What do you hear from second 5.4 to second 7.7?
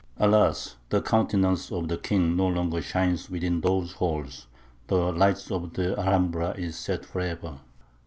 of the Alhambra is set for ever!"